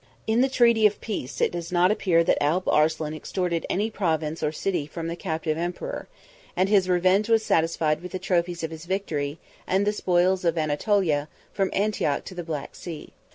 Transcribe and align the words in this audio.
]In 0.33 0.41
the 0.41 0.49
treaty 0.49 0.87
of 0.87 0.99
peace, 0.99 1.39
it 1.41 1.51
does 1.51 1.71
not 1.71 1.91
appear 1.91 2.23
that 2.23 2.41
Alp 2.41 2.67
Arslan 2.67 3.13
extorted 3.13 3.67
any 3.69 3.91
province 3.91 4.41
or 4.41 4.51
city 4.51 4.87
from 4.87 5.05
the 5.07 5.15
captive 5.15 5.59
emperor; 5.59 6.07
and 6.57 6.67
his 6.69 6.89
revenge 6.89 7.29
was 7.29 7.45
satisfied 7.45 8.01
with 8.01 8.11
the 8.11 8.17
trophies 8.17 8.63
of 8.63 8.71
his 8.71 8.85
victory, 8.85 9.37
and 9.67 9.85
the 9.85 9.93
spoils 9.93 10.43
of 10.43 10.57
Anatolia, 10.57 11.29
from 11.53 11.69
Antioch 11.71 12.25
to 12.25 12.33
the 12.33 12.43
Black 12.43 12.73
Sea. 12.75 13.13